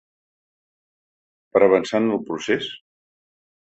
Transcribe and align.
Per 1.59 1.63
avançar 1.69 2.05
en 2.05 2.13
el 2.19 2.27
procés? 2.33 2.75